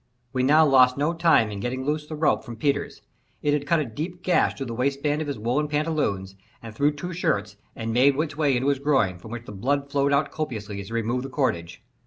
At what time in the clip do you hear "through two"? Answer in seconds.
6.73-7.13